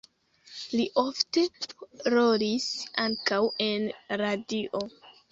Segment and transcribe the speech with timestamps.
[0.77, 1.41] Li ofte
[2.13, 2.65] rolis
[3.03, 3.85] ankaŭ en
[4.23, 4.83] radio.